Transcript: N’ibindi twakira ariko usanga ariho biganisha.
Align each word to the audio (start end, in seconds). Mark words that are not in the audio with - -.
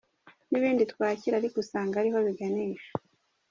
N’ibindi 0.49 0.83
twakira 0.91 1.35
ariko 1.37 1.55
usanga 1.63 1.93
ariho 1.97 2.17
biganisha. 2.27 2.91